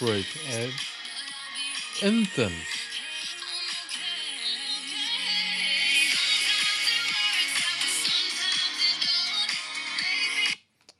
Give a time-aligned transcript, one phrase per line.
[0.00, 0.24] Heartbreak
[2.00, 2.52] Anthem。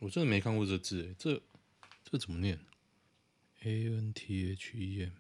[0.01, 1.41] 我真的没看过这字诶，这
[2.05, 2.61] 这怎么念
[3.62, 5.12] ？A N T H E M。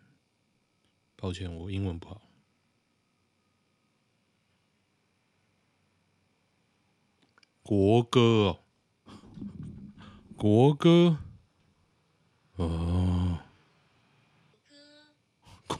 [1.16, 2.20] 抱歉，我英文不好。
[7.62, 8.60] 国歌哦，
[10.36, 11.18] 国歌
[12.56, 12.89] 哦，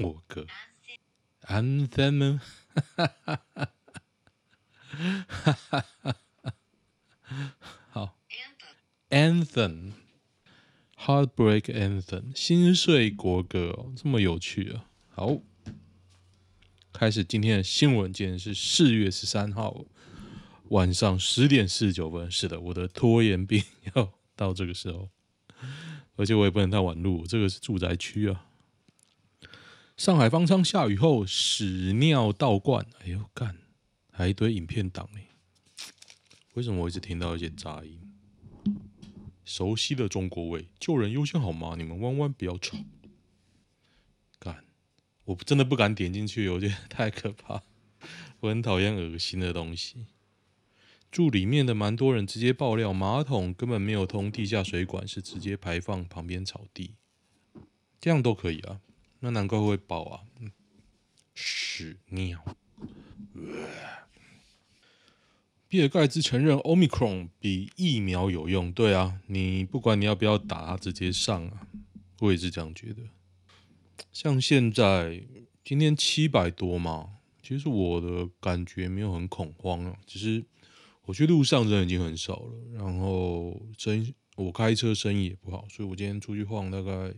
[0.01, 0.47] 国歌
[1.43, 2.41] ，Anthem，
[2.97, 3.43] 哈哈
[4.87, 6.17] 哈哈哈哈，
[7.91, 8.19] 好
[9.11, 14.87] ，Anthem，Heartbreak Anthem，心碎国歌哦，这么有趣啊！
[15.11, 15.37] 好，
[16.93, 19.85] 开始今天的新闻，今天是四月十三号
[20.69, 22.31] 晚上十点四十九分。
[22.31, 23.63] 是的，我的拖延病
[23.95, 25.11] 要到这个时候，
[26.17, 28.47] 而且我也不能太晚录，这个是住宅区啊。
[30.01, 33.59] 上海方舱下雨后屎尿倒灌，哎呦干，
[34.11, 35.29] 还一堆影片档哎，
[36.55, 38.01] 为什么我一直听到一些杂音？
[39.45, 41.75] 熟悉的中国味，救人优先好吗？
[41.77, 42.79] 你们弯弯不要吵。
[44.39, 44.65] 干，
[45.27, 47.63] 我真的不敢点进去，有点太可怕，
[48.41, 50.07] 我很讨厌恶心的东西。
[51.13, 56.95] 住里面的蛮多人直接爆料，马桶根本没有通地下水管，是直接排放旁边草地，
[58.01, 58.81] 这样都可以啊？
[59.21, 60.21] 那难怪会爆啊！
[61.35, 62.43] 屎尿。
[65.69, 71.67] 比尔盖茨承认 Omicron 比疫苗有用，对啊，你不管你要不要打，直接上啊，
[72.19, 73.03] 我也是这样觉得。
[74.13, 75.23] 像现在
[75.65, 80.45] 今天七百多嘛，其实我的感觉没有很恐慌啊，只是。
[81.07, 87.13] 我去路上人已经很少了，然后生我开车生意也不好，所以我今天出去晃大概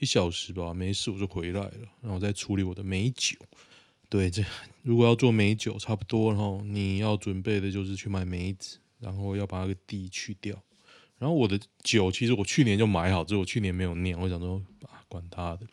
[0.00, 3.38] 一小时吧，没事我就回来了，然后再处理我的美酒。
[4.08, 4.44] 对，这
[4.82, 10.60] 如果要做美酒差不多，然后你要准备的就是去买梅子，然后要把那个蒂去掉。
[11.18, 15.66] 然后我的酒其实我去年就买好，只是我去年没有酿，我想说啊，管他的。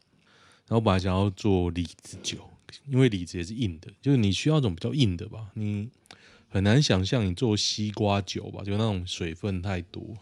[0.67, 2.47] 然后本来想要做李子酒，
[2.85, 5.89] 因为李子也是硬的，就是你需要一种比较硬的吧，你。
[6.49, 10.17] 很难想象你做西瓜酒吧，就那种水分太多，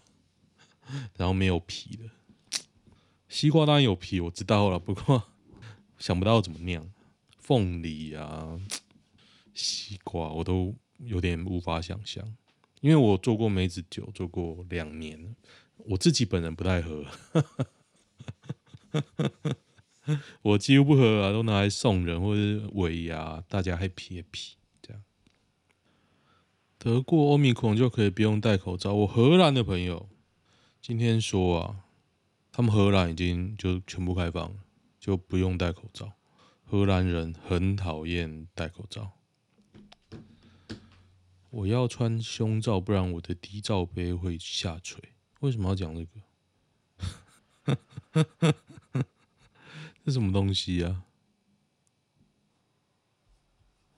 [1.15, 2.03] 然后没有皮的。
[3.35, 5.21] 西瓜当然有皮，我知道了，不过
[5.99, 6.89] 想不到怎么酿。
[7.37, 8.57] 凤梨啊，
[9.53, 12.25] 西瓜我都有点无法想象，
[12.79, 15.35] 因为我做过梅子酒，做过两年，
[15.79, 17.05] 我自己本人不太喝，
[20.41, 24.55] 我几乎不喝啊，都拿来送人或者尾牙，大家还撇皮。
[26.77, 28.93] 得过欧米孔就可以不用戴口罩。
[28.93, 30.07] 我荷兰的朋友
[30.81, 31.84] 今天说啊，
[32.57, 34.63] 他们荷兰已经就全部开放了，
[34.97, 36.13] 就不用戴口罩。
[36.63, 39.11] 荷兰人很讨厌戴口罩。
[41.49, 45.03] 我要穿胸罩，不然我的低罩杯会下垂。
[45.41, 46.05] 为什么要讲这
[47.65, 48.55] 个？
[50.05, 51.03] 这什么东西啊？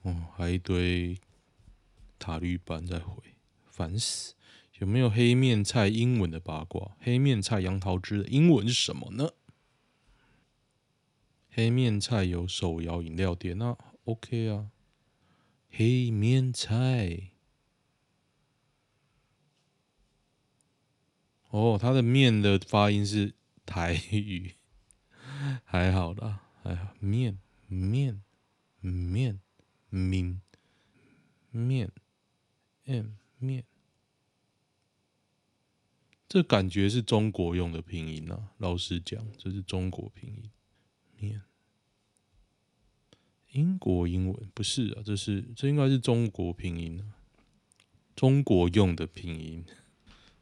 [0.02, 1.16] 哦，还一堆。
[2.18, 3.22] 塔绿班在回，
[3.70, 4.34] 烦死！
[4.78, 6.96] 有没有黑面菜英文的八卦？
[7.00, 9.30] 黑面菜杨桃汁的英文是什么呢？
[11.50, 14.70] 黑面菜有手摇饮料店，那 OK 啊。
[15.70, 17.32] 黑面菜，
[21.50, 23.34] 哦，它的面的发音是
[23.66, 24.54] 台语，
[25.64, 28.22] 还好啦，还好面面
[28.80, 29.40] 面
[29.90, 30.40] 面
[31.50, 31.92] 面。
[33.38, 33.64] 面，
[36.28, 38.50] 这感觉是中国用的拼音啊！
[38.58, 40.50] 老实讲，这是中国拼音。
[41.16, 41.40] 面，
[43.52, 47.16] 英国英文不是啊，这是这应该是中国拼音啊，
[48.14, 49.64] 中国用的拼音，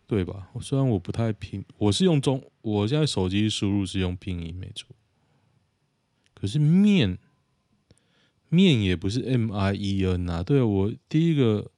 [0.08, 0.50] 对吧？
[0.60, 4.96] 虽然我不太拼，我是用中，我现在手机输入是用拼音没错，
[6.34, 7.16] 可是面，
[8.48, 10.42] 面也不是 M I E N 啊。
[10.42, 11.70] 对，我第一个。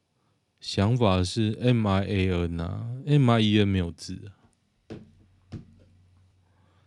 [0.61, 4.35] 想法是 M I A N 啊，M I E N 没有字啊。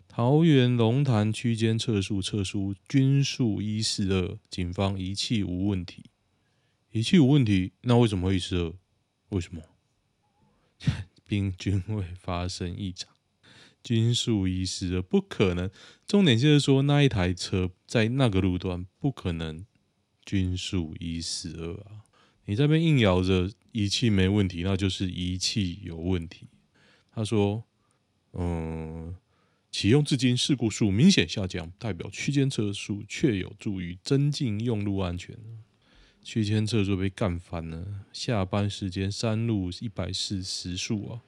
[0.07, 6.03] 桃园龙潭区间测速测出均速一四二，警方仪器无问题。
[6.91, 8.73] 仪器无问题，那为什么会一四二？
[9.29, 9.61] 为什么？
[11.25, 13.09] 冰均未发生异常，
[13.81, 15.71] 均速一四二不可能。
[16.05, 19.65] 重点就是说那一台车在那个路段不可能
[20.25, 22.03] 均速一四二啊。
[22.45, 26.47] 你这边硬咬着仪器没问题，那就是仪器有问题。
[27.13, 27.63] 他说
[28.33, 29.15] ：“嗯，
[29.69, 35.37] 启用至今事故数明显下降，代表区间测速确有助于增进用路安全。
[36.23, 41.21] 区间测速被干翻了，下班时间山路一百四时速啊，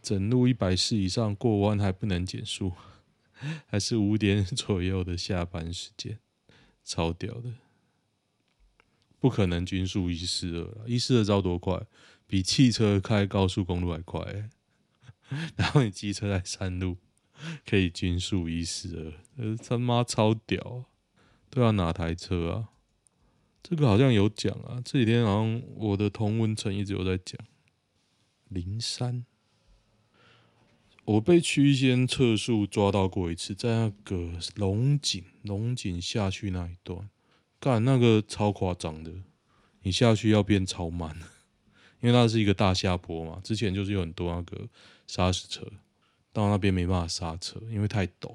[0.00, 2.72] 整路一百四以上过弯还不能减速，
[3.66, 6.20] 还是五点左右的下班时间，
[6.84, 7.52] 超屌的，
[9.22, 11.80] 不可能均速一四二，一四二招多快，
[12.26, 14.50] 比汽车开高速公路还快，
[15.54, 16.96] 然后你机车在山路。
[17.66, 20.86] 可以均速一四二，他妈超屌啊！
[21.50, 22.68] 都要哪台车啊？
[23.64, 27.36] 这个好像有讲啊，这几天好像我的同温层一直有在讲。
[28.48, 29.24] 零三，
[31.04, 37.10] 我被区间测速抓到过一次，在那个龙井龙井下去那一段，
[37.62, 39.12] 干那个超夸张的，
[39.82, 41.16] 你下去要变超慢，
[42.02, 43.40] 因为那是一个大下坡嘛。
[43.44, 44.68] 之前就是有很多那个
[45.06, 45.64] 砂石车。
[46.34, 48.30] 到那边没办法刹车，因为太陡，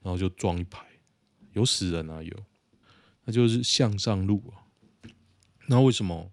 [0.00, 0.86] 然后就撞一排，
[1.52, 2.32] 有死人啊有，
[3.26, 4.64] 那就是向上路啊。
[5.66, 6.32] 那为什么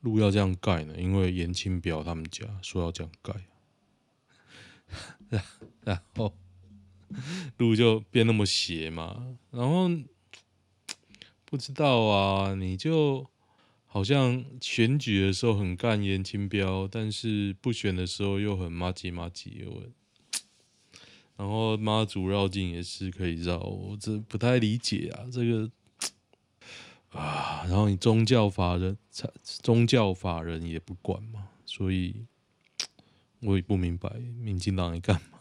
[0.00, 0.94] 路要这样盖呢？
[0.98, 3.32] 因为严清标他们家说要这样盖，
[5.30, 5.42] 然
[5.82, 6.36] 然后
[7.56, 9.38] 路就变那么斜嘛。
[9.50, 9.88] 然后
[11.54, 13.30] 不知道啊，你就
[13.86, 19.64] 好像选举的时候很干颜清标，但是不选的时候又很麻吉麻吉。
[21.38, 25.70] 然后妈祖绕境也是可以绕，我这不太理解啊，这个
[27.16, 28.98] 啊，然后你宗教法人、
[29.44, 32.26] 宗教法人也不管嘛，所以
[33.42, 34.10] 我也不明白
[34.40, 35.33] 民进党在干嘛。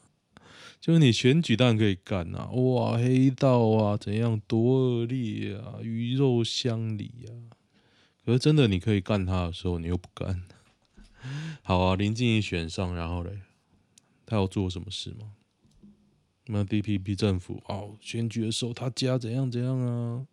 [0.84, 7.56] 就是你选举当然可以干啊，哇，黑道啊，怎样多恶劣啊，鱼肉乡里啊，
[8.26, 10.44] 可是真的你可以干他的时候，你又不干。
[11.64, 13.40] 好啊，林静仪选上，然后嘞，
[14.26, 15.32] 他要做什么事吗？
[16.48, 20.28] 那 DPP 政府哦，选举的时候他家怎样怎样啊，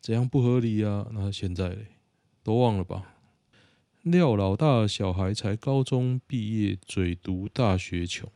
[0.00, 1.06] 怎样不合理啊？
[1.12, 1.86] 那现在嘞，
[2.42, 3.14] 都忘了吧？
[4.02, 8.28] 廖老大的小孩才高中毕业，嘴读大学穷。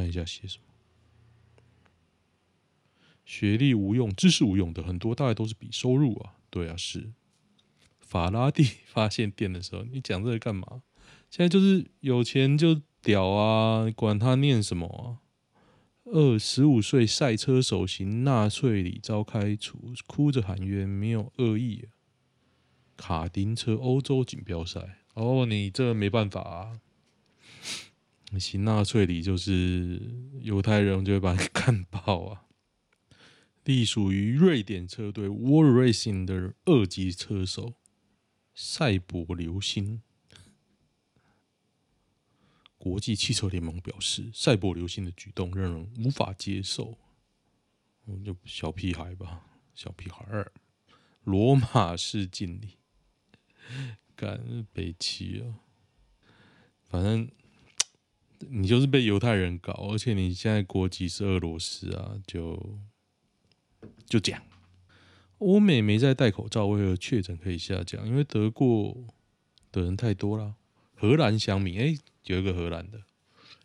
[0.00, 0.64] 看一下写什么？
[3.22, 6.36] 学历无用，知识无用的很多，大概都是比收入啊。
[6.48, 7.12] 对啊，是。
[8.00, 10.82] 法拉第 发现电的时候，你讲这个干嘛？
[11.28, 15.18] 现在就是有钱就屌啊，管他念什么？
[16.04, 21.88] 二十五岁赛车手行纳粹里遭开除，哭着喊冤，没有恶意。
[22.96, 26.80] 卡丁车欧洲锦标赛，哦，你这没办法啊！
[28.38, 30.00] 行纳粹礼就是
[30.40, 32.46] 犹太人就会把你 干爆啊！
[33.64, 37.74] 隶属于瑞典车队 World Racing 的二级车手
[38.54, 40.02] 赛博流星。
[42.78, 46.98] 国际汽车联盟表示，赛博流星的举动让人无法接受。
[48.04, 49.44] 我们就小屁孩吧，
[49.74, 50.52] 小屁孩儿，
[51.24, 52.78] 罗马式敬礼，
[54.16, 55.60] 干北齐啊！
[56.88, 57.30] 反正
[58.48, 62.78] 你就是被犹太人搞，而且你现在国籍是俄罗斯啊，就
[64.06, 64.42] 就这样。
[65.38, 68.06] 欧美没在戴口罩，为何确诊可以下降？
[68.06, 69.06] 因为得过
[69.70, 70.56] 的人太多了。
[70.94, 73.02] 荷兰乡民，哎、有一个荷兰的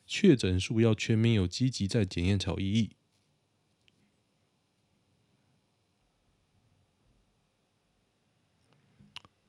[0.06, 2.92] 确诊数要全民有积极在检验才有意义。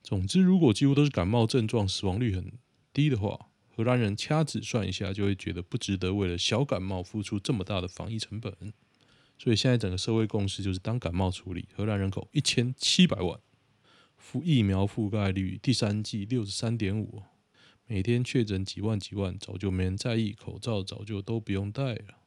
[0.03, 2.59] 总之，如果几乎都是感冒症状，死亡率很
[2.93, 8.73] 低的话，荷兰人掐指算一下，就会觉得不值得为了小感冒付出这么大的防疫成本。
[9.37, 11.69] 所以现在整个社会共识就是当感冒处理。
[11.77, 13.39] 荷兰人口一千七百万，
[14.19, 17.23] 覆疫苗覆盖率第三季六十三点五。
[17.87, 22.23] 每天确诊几万几万，早就没人在意，口罩早就都不用戴了。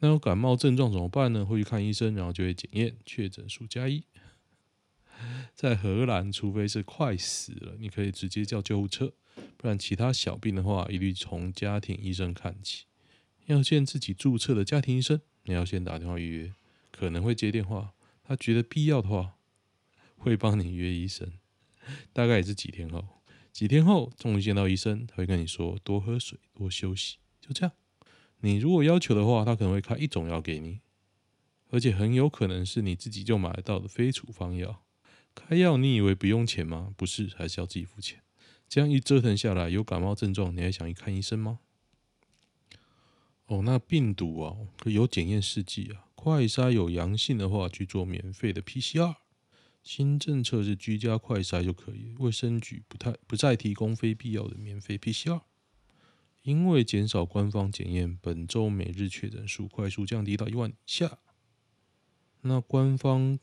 [0.00, 1.46] 那有感冒症状怎么办呢？
[1.46, 4.04] 会去看医生，然后就会检验，确诊数加一。
[5.56, 9.12] 在荷兰，除非是快死了，你可以直接叫救护车，
[9.56, 12.84] 不然其他小病的话，一律从家庭医生看起。
[13.46, 16.54] 要见自己注册的家庭医生，你要先打电话预约，
[16.90, 19.36] 可能会接电话，他觉得必要的话，
[20.16, 21.32] 会帮你约医生，
[22.12, 23.04] 大概也是几天后。
[23.50, 27.74] 几天后，终于见到医生，他会跟你说多喝水、多休息，就这样。
[28.40, 30.80] 你如果要求的话，他可能会开一种药给你，
[31.70, 34.84] 而且很有可能是你自己就买得到的非处方药。
[35.34, 36.92] 开药你以为不用钱吗？
[36.96, 38.22] 不是，还是要自己付钱。
[38.68, 41.60] 这样一折腾下来，有感冒症状，你还想去看医生吗？
[43.46, 49.16] 哦，那病毒啊，有检验试剂啊，快筛有阳性的话，去做免费的 PCR。
[49.82, 55.40] 新政策是居家快筛就可以，卫生局不太不再提供非必要的免费 PCR。
[56.42, 61.18] 因为减少官方检验，本周每日确诊数快速降低到一万以下。
[62.42, 63.38] 那官方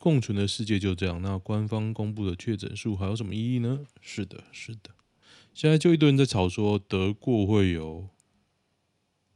[0.00, 1.20] 共存的世界就这样。
[1.20, 3.80] 那官方公布的确诊数还有什么意义呢？
[4.00, 4.92] 是的，是的。
[5.52, 8.08] 现在就一堆人在吵说得过会有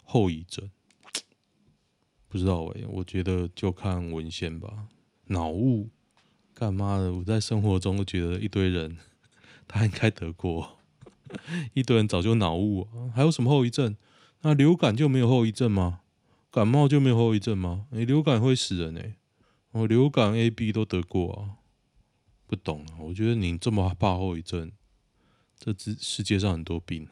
[0.02, 0.70] 后遗症，
[2.28, 4.86] 不知道哎、我觉得就看文献吧。
[5.26, 5.90] 脑雾，
[6.54, 7.12] 干妈的！
[7.12, 8.96] 我在生活中都觉得一堆人
[9.68, 10.78] 他应该得过，
[11.74, 13.12] 一堆人早就脑雾啊。
[13.14, 13.94] 还有什么后遗症？
[14.40, 16.00] 那流感就没有后遗症吗？
[16.50, 17.86] 感冒就没有后遗症吗？
[17.90, 19.16] 你、欸、流感会死人呢、欸。
[19.74, 21.58] 我流感 A、B 都得过啊。
[22.46, 24.70] 不懂啊，我觉得你这么怕后遗症。
[25.58, 27.08] 这世世界上很多病，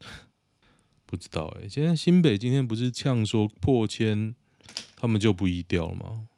[1.06, 1.68] 不知道哎、欸。
[1.68, 4.34] 现在新北今天不是呛说破千，
[4.96, 6.28] 他们就不疫调了吗？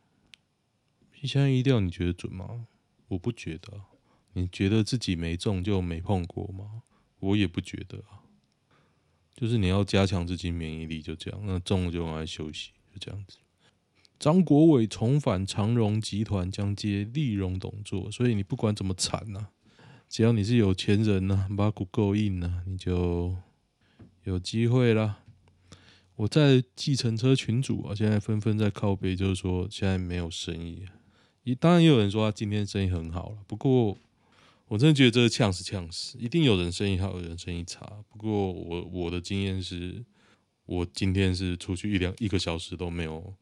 [1.23, 2.67] 现在疫调你觉得准吗？
[3.09, 3.83] 我不觉得。
[4.35, 6.83] 你觉得自己没中就没碰过吗？
[7.19, 8.23] 我也不觉得啊。
[9.35, 11.41] 就是你要加强自己免疫力，就这样。
[11.45, 13.39] 那中了就往外休息，就这样子。
[14.19, 19.49] 张国伟重返长荣集团，将接利荣董座，所以你不管怎么惨呐、
[20.09, 23.37] 只要你是有钱人呐、啊，把股够硬呐，你就
[24.25, 25.21] 有机会啦。
[26.17, 30.85] 我在计程车群组啊，现在纷纷在靠背，就是说现在没有生意。
[31.45, 33.97] 也当然也有人说他今天生意很好了，不过
[34.67, 37.89] 我真的觉得这个呛死呛死，一定有人生意好，有人生意差。
[38.09, 40.05] 不过我我的经验是，
[40.67, 43.33] 我今天是出去一两一个小时都没有，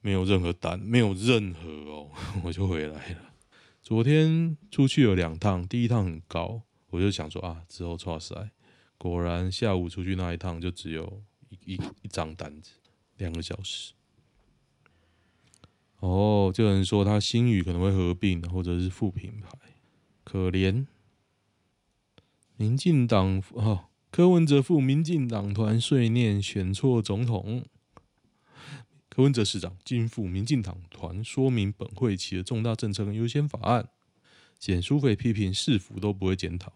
[0.00, 2.10] 没有任何单，没有任何哦，
[2.44, 3.32] 我就回来了。
[3.82, 8.50] 昨天出去有两趟，第一趟很高，我就想说啊，之后剉赛。
[8.98, 12.72] 果然下午出去那一趟就只有一一一张单子，
[13.18, 13.92] 两个小时。
[16.00, 19.56] 哦，就有人说他新宇可能会合并，或者是副品牌，
[20.24, 20.86] 可怜。
[22.56, 27.64] 民进党哦，柯文哲赴民进党团碎念选错总统。
[29.16, 33.88] 柯文哲市长今赴民进党团说明本会期的重大政策跟优先法案，
[34.58, 36.70] 简舒培批评市府都不会检讨，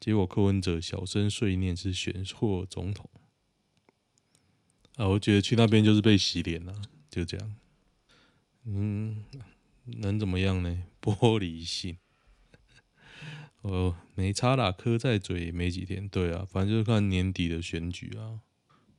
[0.00, 3.10] 结果柯文哲小声碎念是选错总统。
[4.96, 6.80] 啊，我觉得去那边就是被洗脸了，
[7.10, 7.54] 就这样。
[8.64, 9.24] 嗯，
[9.84, 10.84] 能怎么样呢？
[11.02, 11.98] 玻璃心。
[13.60, 16.08] 哦，没差啦，磕在嘴没几天。
[16.08, 18.40] 对啊，反正就是看年底的选举啊。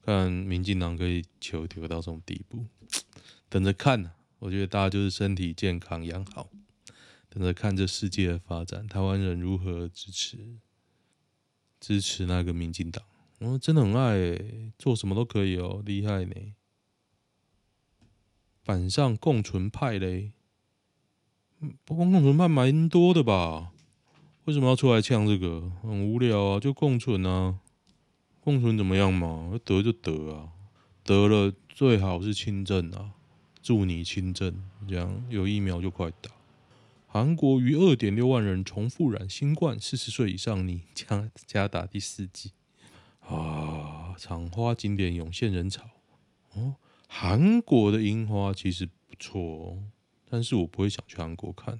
[0.06, 2.66] 看民进党可以求求到这种地步，
[3.48, 6.50] 等着看、我觉得大家就是身体健康养好，
[7.30, 10.58] 等着看这世界的发展，台湾人如何支持
[11.80, 13.04] 支持那个民进党。
[13.40, 16.34] 我真的很爱、欸，做什么都可以哦，厉害呢。
[18.66, 20.32] 板上共存派嘞，
[21.86, 23.72] 不过共存派蛮多的吧？
[24.46, 25.72] 为什么要出来呛这个？
[25.82, 27.60] 很无聊啊，就共存啊。
[28.44, 29.58] 共存怎么样嘛？
[29.64, 30.50] 得就得啊，
[31.04, 33.12] 得了最好是轻症啊，
[33.62, 36.30] 祝你轻症，这样有疫苗就快打。
[37.08, 42.52] 韩国逾二点六万人重复染新冠，四十岁以上你加加打第四剂
[43.22, 44.14] 啊！
[44.18, 45.90] 赏花景点涌现人潮
[46.54, 46.76] 哦，
[47.08, 49.84] 韩国的樱花其实不错哦，
[50.30, 51.80] 但是我不会想去韩国看。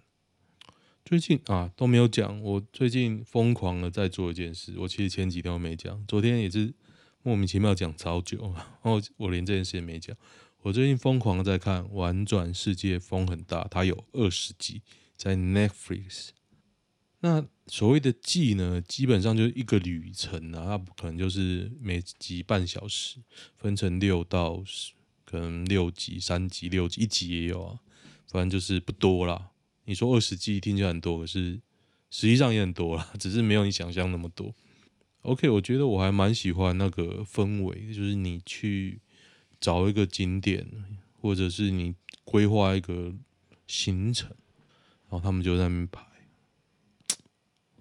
[1.06, 4.74] 最近啊都没有讲，我最近疯狂的在做一件事。
[4.78, 6.74] 我其实前几天都没讲，昨天也是
[7.22, 10.16] 莫名其妙讲超久，然后我连这件事也没讲。
[10.62, 14.82] 我最近疯狂的在看《玩转世界》，风很大，它有二十集
[15.18, 16.30] 在 Netflix。
[17.20, 23.20] 那所谓的季呢，基本上就是一个旅程啊，它不可能就是每集半小时，
[23.58, 24.94] 分成六到十，
[25.26, 27.80] 可能六集、三集、六集，一集也有啊，
[28.28, 29.50] 反正就是不多啦。
[29.86, 31.60] 你说二十 G 听起来很多，可是
[32.10, 34.54] 实际上也很多啦， 只是没有你想象那么多。
[35.24, 39.00] OK，我觉得我还蛮喜欢那个氛围，就是你去
[39.60, 40.66] 找一个景点，
[41.20, 43.14] 或者是你规划一个
[43.68, 44.30] 行程，
[45.10, 46.06] 然后他们就在那边排。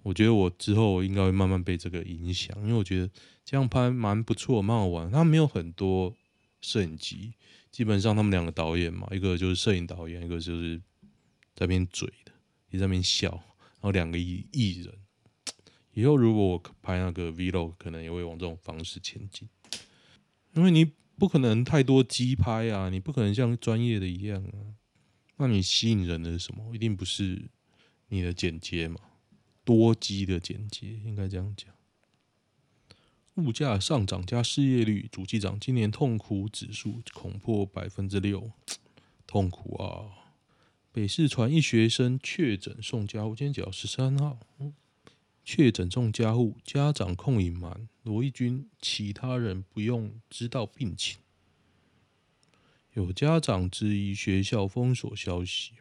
[0.03, 3.09] 我觉得我之后应该会慢慢被这个影响，因为我觉得
[3.45, 5.09] 这样拍蛮不错，蛮好玩。
[5.09, 6.13] 他没有很多
[6.59, 7.33] 摄影机，
[7.71, 10.81] 基本上他们两个导演嘛，一个就是摄影导演，一个就是。
[11.55, 12.31] 在边嘴的，
[12.71, 14.97] 也在边笑，然后两个艺艺人，
[15.93, 19.47] 以后如果我拍那个 vlog，可能也会往这种方式前进，
[20.53, 24.73] 因为你不可能太多机拍啊，你不可能像专业的一样啊，
[25.37, 26.73] 那你吸引人的是什么？
[26.73, 27.49] 一定不是
[28.07, 28.99] 你的剪接嘛，
[29.63, 31.73] 多机的剪接应该这样讲。
[33.35, 38.51] 物价上涨加失业率，主计长今年痛苦指数恐破百分之六，
[39.25, 40.22] 痛苦啊！
[40.93, 44.37] 北市传一学生确诊送家，我今天讲十三号，
[45.43, 51.17] 确诊中加护，家长控隐瞒罗一钧，其他人不用知道病情。
[52.91, 55.71] 有家长质疑学校封锁消息，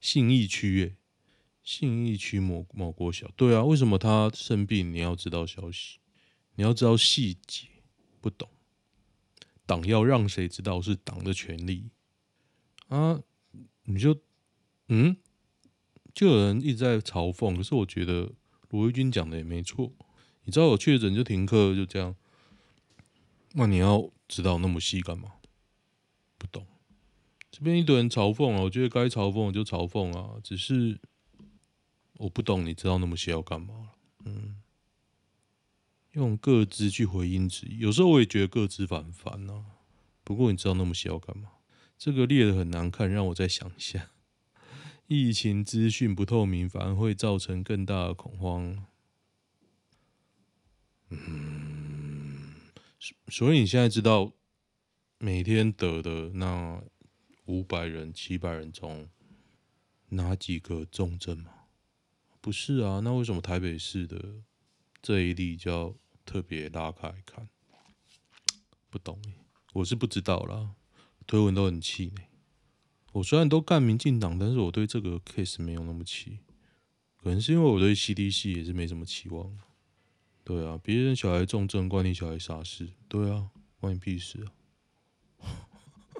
[0.00, 0.96] 信义区诶，
[1.62, 5.98] 信义区某某国小，对啊，为什么他生病你要知道消息？
[6.54, 7.68] 你要知道细节，
[8.22, 8.48] 不懂。
[9.66, 11.90] 党要让谁知道是党的权利
[12.88, 13.22] 啊？
[13.84, 14.18] 你就
[14.88, 15.16] 嗯，
[16.14, 18.32] 就有人一直在嘲讽，可是我觉得
[18.70, 19.92] 罗一钧讲的也没错。
[20.44, 22.16] 你知道我确诊就停课，就这样。
[23.52, 25.34] 那你要知道那么细干嘛？
[26.38, 26.66] 不懂。
[27.50, 30.98] 这边一堆人嘲讽啊，我觉得该嘲讽就嘲讽啊，只是
[32.14, 33.90] 我不懂，你知道那么细要干嘛？
[34.24, 34.56] 嗯。
[36.12, 39.64] 用个资去回应质疑，有时候我也觉得个资烦烦呢。
[40.22, 41.48] 不过你知道那么细要干嘛？
[42.04, 44.10] 这个列的很难看，让我再想一下。
[45.06, 48.84] 疫情资讯不透明，反而会造成更大的恐慌。
[51.10, 52.54] 嗯，
[53.28, 54.32] 所以你现在知道
[55.18, 56.82] 每天得的那
[57.44, 59.08] 五百人、七百人中
[60.08, 61.52] 哪几个重症吗？
[62.40, 64.42] 不是啊，那为什么台北市的
[65.00, 65.94] 这一例叫？
[66.24, 67.48] 特别拉开看，
[68.88, 69.20] 不懂，
[69.72, 70.74] 我是不知道啦。
[71.32, 72.26] 推文都很气馁。
[73.12, 76.40] 我虽然都干民进党，但是我对这个 case 没有那么气。
[77.16, 79.50] 可能是因为我对 CDC 也是没什么期望。
[80.44, 82.90] 对啊，别人小孩重症，关你小孩啥事？
[83.08, 83.48] 对啊，
[83.80, 84.44] 关你屁事
[85.40, 85.48] 啊！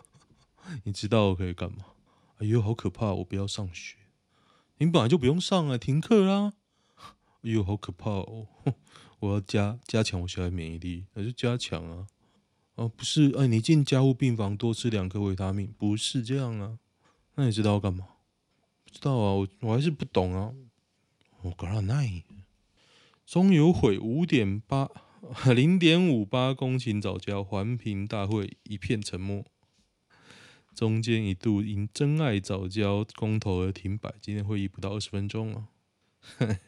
[0.84, 1.84] 你知道我可以干嘛？
[2.38, 3.12] 哎呦，好可怕！
[3.12, 3.98] 我不要上学。
[4.78, 6.54] 你本来就不用上啊，停课啦。
[7.42, 8.48] 哎呦，好可怕哦！
[9.20, 12.06] 我要加加强我小孩免疫力，那就加强啊！
[12.74, 16.78] 哦，不是，哎，你进加护病房多吃两颗维他命，不是这样啊？
[17.34, 18.06] 那你知道要干嘛？
[18.84, 20.52] 不知道啊，我我还是不懂啊。
[21.42, 22.22] 我搞了奈，
[23.26, 24.88] 中油毁五点八
[25.54, 29.44] 零点五八公顷早教，环评大会一片沉默。
[30.74, 35.68] 中间一度因珍爱早教公投而停摆，今天会议不到二十分钟啊。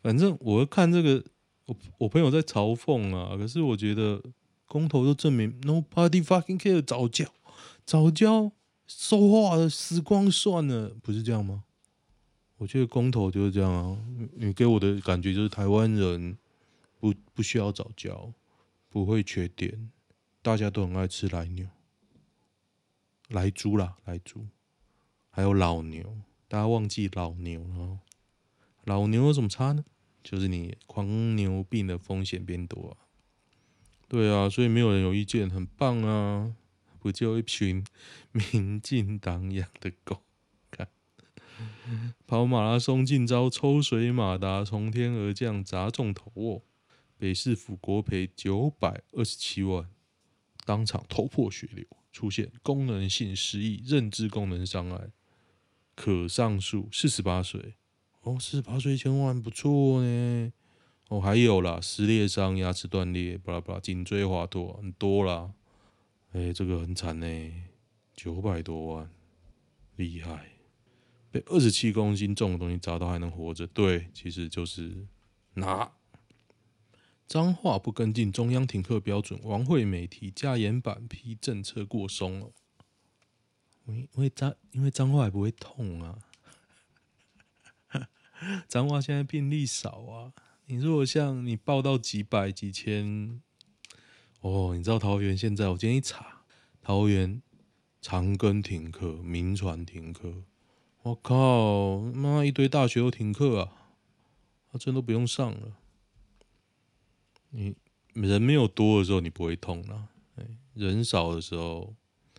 [0.00, 1.24] 反正我看这个，
[1.66, 4.22] 我我朋友在嘲讽啊，可是我觉得
[4.74, 7.32] 公投都证明 nobody fucking care 早教，
[7.86, 8.50] 早教
[8.88, 11.62] 说话的时光算了，不是这样吗？
[12.56, 16.36] 我觉得公投就是这样啊，你给我的感觉就是台湾人
[16.98, 18.32] 不不需要早教，
[18.88, 19.92] 不会缺点，
[20.42, 21.68] 大家都很爱吃来牛、
[23.28, 24.44] 来猪啦，来猪，
[25.30, 26.16] 还有老牛，
[26.48, 28.00] 大家忘记老牛了，
[28.82, 29.84] 老牛有什么差呢？
[30.24, 33.03] 就是你狂牛病的风险变多啊，
[34.14, 36.54] 对啊，所以没有人有意见，很棒啊，
[37.00, 37.84] 不就一群
[38.30, 40.22] 民进党养的狗？
[40.70, 40.88] 看，
[42.24, 46.62] 跑马拉松进招抽水马达从天而降砸中头卧，
[47.18, 49.90] 北市府国赔九百二十七万，
[50.64, 55.08] 当场头破血流，出现功能性失忆、认知功能障碍，
[55.96, 57.74] 可上诉，四十八岁。
[58.20, 60.52] 哦，四十八岁千万不错呢。
[61.08, 65.52] 哦，还有啦，撕裂伤、牙齿断裂，巴拉巴拉，颈椎滑脱，很多啦。
[66.32, 67.52] 哎、这个很惨呢，
[68.14, 69.10] 九百多万，
[69.96, 70.50] 厉害。
[71.30, 75.06] 被二十七公斤重的东西砸到还能活着，对，其实就是
[75.54, 75.92] 拿。
[77.26, 82.52] 脏话不跟进中央停课标准，王惠美提加严版批政策过松了。
[83.86, 86.18] 因为脏因为脏话也不会痛啊。
[88.68, 90.32] 脏话现在病例少啊，
[90.66, 93.40] 你如果像你报到几百几千，
[94.40, 96.44] 哦，你知道桃园现在我今天一查，
[96.80, 97.42] 桃园
[98.00, 100.42] 长庚停课，民传停课，
[101.02, 103.72] 我靠，妈一堆大学都停课啊，
[104.72, 105.76] 他真都不用上了。
[107.50, 107.76] 你
[108.14, 110.08] 人没有多的时候你不会痛啊，
[110.72, 111.94] 人少的时候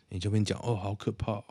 [0.09, 1.43] 你这边讲哦，好可怕，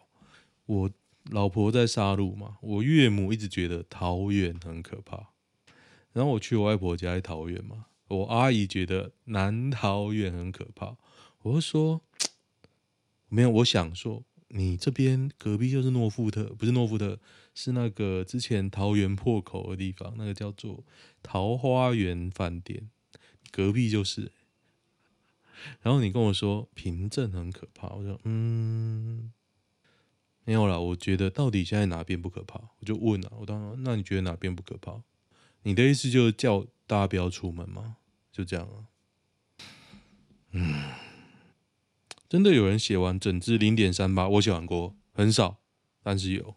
[0.66, 0.90] 我。
[1.30, 5.30] 老婆在杀戮嘛，我岳母一直觉得桃园很可怕。
[6.14, 10.96] 然后我去我外婆家在桃园嘛，我阿姨觉得南桃园很可怕。
[11.42, 12.00] 我就说
[13.28, 17.20] 没有，我想说你这边隔壁就是诺富特，不是诺富特，
[17.54, 20.84] 是那个之前桃园破口的地方，那个叫做
[21.22, 22.88] 桃花源饭店，
[23.50, 24.32] 隔壁就是。
[25.82, 29.32] 然后你跟我说平镇很可怕，我说嗯。
[30.46, 32.60] 没有啦，我觉得到底现在哪边不可怕？
[32.78, 35.02] 我就问了，我当时那你觉得哪边不可怕？
[35.64, 37.96] 你的意思就是叫大家不要出门吗？
[38.30, 38.88] 就这样啊？
[40.52, 40.92] 嗯，
[42.28, 45.58] 真的有人写完整支零点三八，我写完过，很少，
[46.02, 46.54] 但是有。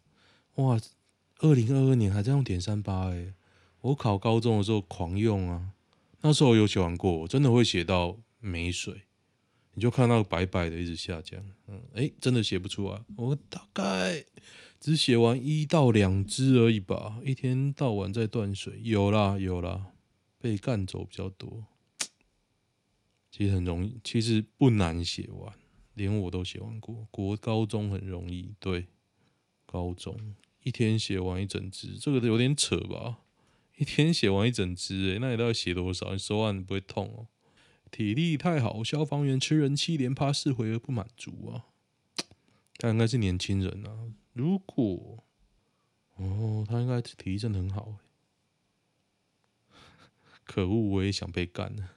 [0.55, 0.79] 哇，
[1.39, 3.33] 二零二二年还在用点三八哎，
[3.81, 5.71] 我考高中的时候狂用啊，
[6.21, 9.03] 那时候有写完过，我真的会写到没水，
[9.73, 14.25] 你就看到白白的一直下降，嗯，哎，真的写不出来，我大概
[14.79, 19.93] 只写完一到两支而已吧，一天到晚在断水，有啦有啦，
[20.39, 21.65] 被干走比较多，
[23.31, 25.53] 其实很容易，其实不难写完，
[25.93, 28.87] 连我都写完过，国高中很容易，对，
[29.65, 33.19] 高中一天写完一整支，这个有点扯吧。
[33.77, 36.11] 一天写完一整支，诶，那你都要写多少？
[36.11, 37.27] 你手腕不会痛哦？
[37.91, 41.67] 体力太好，消防员吃人妻连趴四回而不满足啊！
[42.79, 44.11] 他应该是年轻人啊。
[44.37, 45.25] 如果
[46.17, 47.97] 哦，他应该体力真的很好。
[50.45, 51.95] 可恶，我也想被干了。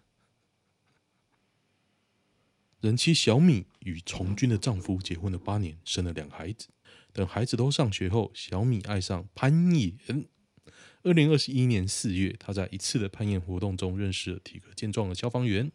[2.81, 6.69] 人妻小米与从军的丈夫结婚了八年，生了两孩子。
[7.13, 10.27] 等孩子都上学后，小米爱上攀岩。
[11.03, 15.71] 二零二一年四月，他在一次的攀岩活动中认识了体格健壮的消防员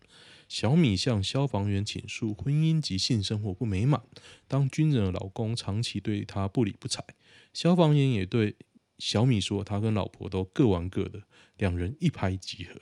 [0.47, 4.01] 小米，向消防员倾诉婚姻及性生活不美满，
[4.47, 7.03] 当军人的老公长期对他不理不睬。
[7.53, 8.55] 消防员也对
[8.99, 11.23] 小米说，他跟老婆都各玩各的，
[11.57, 12.79] 两人一拍即合，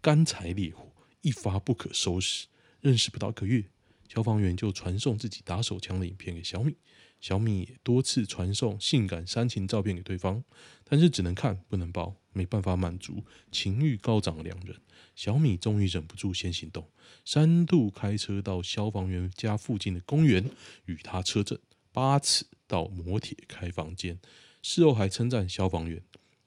[0.00, 2.46] 干柴烈火，一发不可收拾。
[2.80, 3.64] 认识不到一个月，
[4.08, 6.76] 消防员就传送自己打手枪的影片给小米。
[7.20, 10.44] 小米也多次传送性感煽情照片给对方，
[10.84, 14.76] 但是只能看不能抱，没办法满足情欲高涨的两人。
[15.14, 16.88] 小米终于忍不住先行动，
[17.24, 20.50] 三度开车到消防员家附近的公园
[20.86, 21.58] 与他车震，
[21.92, 24.18] 八次到摩铁开房间，
[24.62, 26.02] 事后还称赞消防员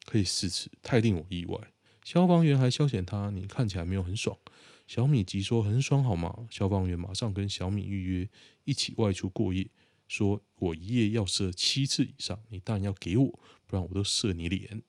[0.05, 1.57] 可以四次，太令我意外。
[2.03, 4.37] 消防员还消遣他，你看起来没有很爽。
[4.87, 6.47] 小米急说很爽好吗？
[6.49, 8.29] 消防员马上跟小米预约
[8.63, 9.69] 一起外出过夜。
[10.07, 13.27] 说我一夜要射七次以上，你当然要给我，
[13.65, 14.81] 不然我都射你脸。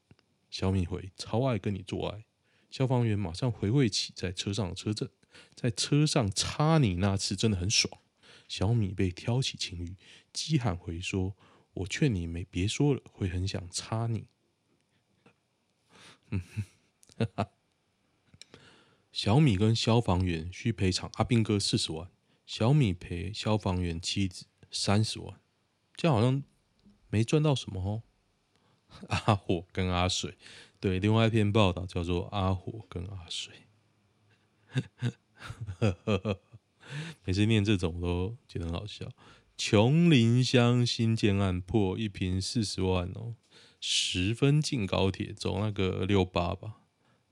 [0.48, 2.24] 小米回超爱跟你做爱。
[2.70, 5.10] 消防员马上回味起在车上的车震，
[5.54, 8.00] 在车上插你那次真的很爽。
[8.48, 9.96] 小米被挑起情欲，
[10.32, 11.36] 激喊回说
[11.74, 14.26] ：“我劝你没别说了，会很想插你。”
[16.30, 16.42] 嗯，
[17.16, 17.50] 哈哈。
[19.12, 22.10] 小米跟消防员需赔偿阿兵哥四十万，
[22.46, 24.46] 小米赔消防员妻子。
[24.70, 25.40] 三十万，
[25.96, 26.42] 这样好像
[27.08, 28.02] 没赚到什么哦。
[29.08, 30.36] 阿火跟阿水，
[30.80, 33.54] 对，另外一篇报道叫做《阿火跟阿水》。
[37.24, 39.10] 每次念这种都觉得很好笑。
[39.56, 43.34] 琼林乡新建案破一平四十万哦，
[43.80, 46.76] 十分近高铁，走那个六八吧？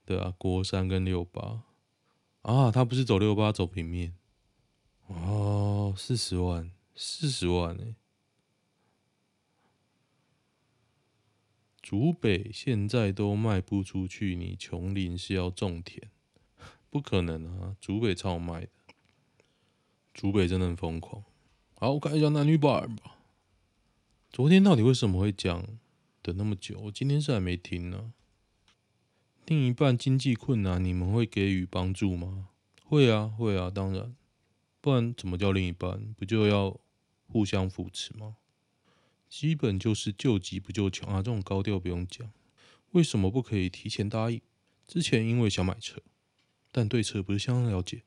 [0.05, 1.63] 对啊，国三跟六八
[2.41, 4.13] 啊，他不是走六八，走平面
[5.07, 6.71] 哦，四十万。
[6.99, 7.83] 四十万呢、
[11.87, 16.11] 竹北现在都卖不出去，你琼林是要种田？
[16.89, 17.77] 不可能啊！
[17.79, 18.69] 竹北超卖的，
[20.13, 21.23] 竹北真的很疯狂。
[21.75, 23.15] 好，我看一下男女版吧。
[24.29, 25.65] 昨天到底为什么会讲
[26.21, 26.77] 等那么久？
[26.77, 28.11] 我今天是还没听呢。
[29.45, 32.49] 另一半经济困难，你们会给予帮助吗？
[32.83, 34.13] 会啊，会啊，当然。
[34.81, 36.13] 不然怎么叫另一半？
[36.15, 36.77] 不就要？
[37.29, 38.35] 互相扶持吗？
[39.29, 41.17] 基本就是救急不救穷啊！
[41.17, 42.31] 这种高调不用讲。
[42.91, 44.41] 为什么不可以提前答应？
[44.87, 46.01] 之前因为想买车，
[46.71, 48.03] 但对车不是相当了解。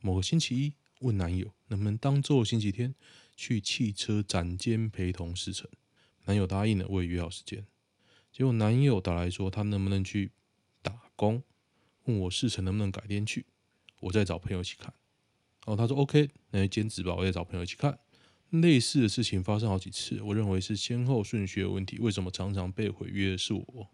[0.00, 2.94] 某个星期一问男友能不能当周星期天
[3.36, 5.68] 去汽车展间陪同试乘，
[6.26, 7.66] 男友答应了，我也约好时间。
[8.32, 10.30] 结果男友打来说他能不能去
[10.80, 11.42] 打工，
[12.04, 13.44] 问我试乘能不能改天去，
[13.98, 14.94] 我再找朋友一起看。
[15.66, 17.98] 然后他说 OK，那就兼职吧，我再找朋友一起看。
[18.50, 21.98] 类似的事情发生好几次，我认为是先后顺序的问题。
[21.98, 23.88] 为什么常常被毁约是我？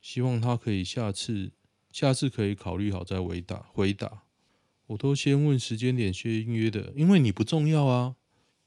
[0.00, 1.50] 希望他可以下次，
[1.90, 3.66] 下次可以考虑好再回答。
[3.72, 4.22] 回答，
[4.86, 8.14] 我都先问时间点先约的，因为你不重要啊，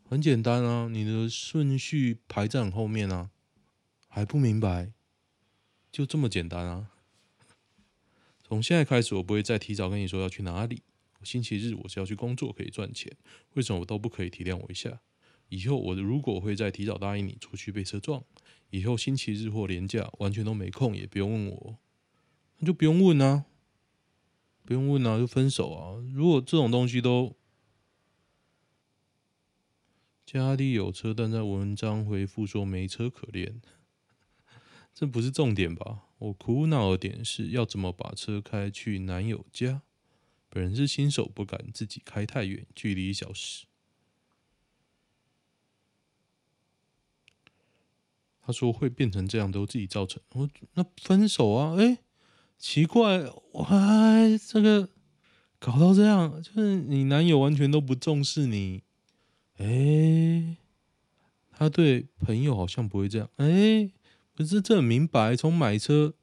[0.03, 3.29] 很简单啊，你的顺序排在后面啊，
[4.09, 4.91] 还不明白？
[5.91, 6.91] 就这么简单啊！
[8.43, 10.83] 从现在开始，我不会再提早跟你说要去哪里。
[11.23, 13.15] 星期日我是要去工作，可以赚钱，
[13.53, 15.01] 为什么我都不可以体谅我一下？
[15.49, 18.23] 以后我如果会再提早答应你出去被车撞，
[18.69, 21.77] 以后星期日或连假完全都没空，也不用问我，
[22.59, 23.45] 那就不用问啊，
[24.63, 25.97] 不用问啊，就分手啊！
[26.13, 27.35] 如果这种东西都
[30.23, 33.59] 家里有车，但在文章回复说没车可练，
[34.93, 36.03] 这不是重点吧？
[36.19, 39.81] 我苦恼的点是要怎么把车开去男友家。
[40.49, 43.65] 本人是新手，不敢自己开太远，距离一小时。
[48.41, 50.21] 他说会变成这样都自己造成。
[50.33, 51.75] 我那分手啊？
[51.77, 51.99] 哎、
[52.57, 53.69] 奇怪，哇，
[54.47, 54.89] 这个
[55.59, 58.81] 搞到这样，就是你男友完全都不重视你。
[59.57, 60.57] 哎、
[61.51, 63.29] 他对朋友好像不会这样。
[63.35, 63.91] 哎、
[64.35, 66.15] 可是这很明白，从买车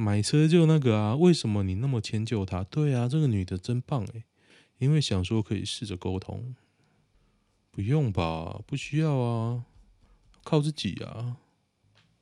[0.00, 2.62] 买车就那个啊，为什么你那么迁就他？
[2.62, 4.22] 对啊，这个女的真棒哎，
[4.78, 6.54] 因为想说可以试着沟通。
[7.72, 9.64] 不用吧，不需要啊，
[10.44, 11.38] 靠自己啊。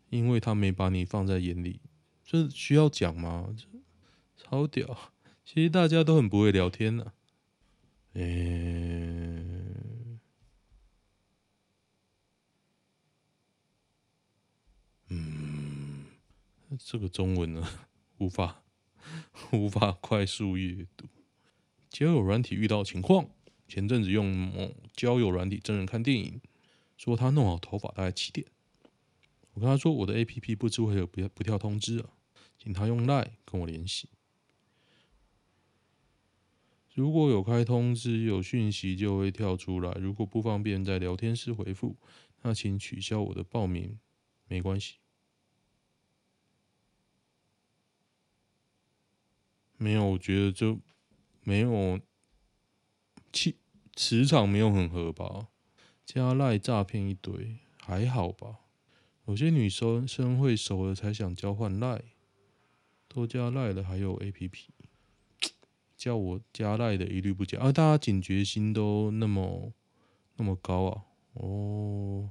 [0.09, 1.81] 因为他没把你放在眼里，
[2.25, 3.55] 这需要讲吗？
[4.39, 5.13] 超屌！
[5.45, 7.13] 其实大家都很不会聊天呢、啊。
[16.79, 17.69] 这个中文呢，
[18.19, 18.63] 无法
[19.53, 21.07] 无法快速阅读。
[21.89, 23.29] 交友软体遇到情况。
[23.69, 26.41] 前阵子用某交友软体真人看电影，
[26.97, 28.47] 说他弄好头发大概七点。
[29.55, 32.11] 我跟他说我的 APP 不知为何不不跳通知啊，
[32.57, 34.09] 请他用 LINE 跟我联系。
[36.95, 41.97] 如果有开通知有讯息就会跳出来，如果不方便在聊天室回复，
[42.43, 43.99] 那请取消我的报名，
[44.47, 44.99] 没关系。
[49.79, 50.81] 没有，我觉得就
[51.43, 52.01] 没有。
[53.33, 53.57] 气
[53.95, 55.49] 磁场没有很合吧？
[56.07, 58.61] 加赖诈骗一堆，还好吧？
[59.27, 62.03] 有些女生生会熟了才想交换赖，
[63.09, 64.69] 都加赖了还有 APP，
[65.97, 67.59] 叫我加赖的一律不加。
[67.59, 69.73] 啊，大家警觉心都那么
[70.37, 71.05] 那么高啊？
[71.35, 72.31] 哦，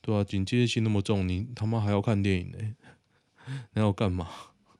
[0.00, 2.74] 对啊，警戒心那么重，你他妈还要看电影呢、欸？
[3.74, 4.26] 那要干嘛？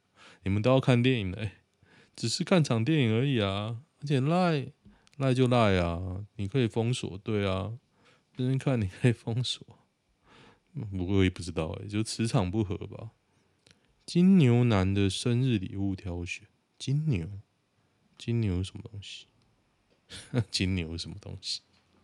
[0.43, 1.37] 你们都要看电影呢、
[2.15, 4.71] 只是看场电影而已啊，而且赖。
[5.17, 7.77] 赖就赖啊，你可以封锁，对啊，
[8.35, 9.63] 别人看你可以封锁，
[10.89, 13.11] 不过我也不知道哎、就磁场不合吧。
[14.03, 16.47] 金牛男的生日礼物挑选，
[16.79, 17.29] 金牛，
[18.17, 19.27] 金牛什么东西？
[20.49, 21.61] 金牛什么东西？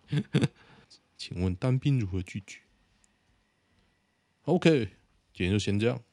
[1.17, 2.59] 请问单兵如何拒绝
[4.43, 4.89] ？OK，
[5.33, 6.03] 今天就先这样。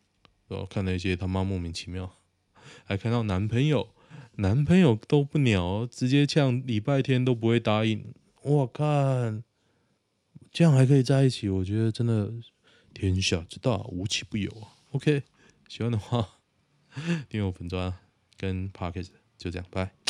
[0.48, 2.16] 然后看了一些他妈莫名其妙，
[2.84, 3.90] 还看到男朋友。
[4.36, 8.12] 男朋友都不鸟，直接呛礼拜天都不会答应。
[8.42, 9.44] 我看
[10.50, 12.32] 这样还可以在一起，我觉得真的
[12.92, 14.74] 天下之大，无奇不有啊。
[14.90, 15.22] OK，
[15.68, 16.40] 喜欢的话
[17.30, 17.94] 订阅我粉砖
[18.36, 20.03] 跟 Podcast，就这样，拜。